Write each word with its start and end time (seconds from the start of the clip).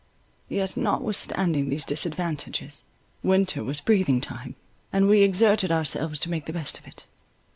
Yet 0.49 0.75
notwithstanding 0.75 1.69
these 1.69 1.85
disadvantages 1.85 2.85
winter 3.21 3.63
was 3.63 3.81
breathing 3.81 4.19
time; 4.19 4.55
and 4.91 5.07
we 5.07 5.21
exerted 5.21 5.71
ourselves 5.71 6.17
to 6.21 6.31
make 6.31 6.45
the 6.45 6.53
best 6.53 6.79
of 6.79 6.87
it. 6.87 7.05